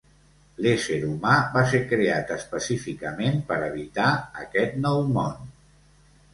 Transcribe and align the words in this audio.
L'ésser 0.65 0.95
humà 1.07 1.33
va 1.57 1.63
ser 1.73 1.81
creat 1.91 2.33
específicament 2.37 3.39
per 3.53 3.61
habitar 3.69 4.09
aquest 4.47 4.83
nou 4.89 5.07
món. 5.15 5.57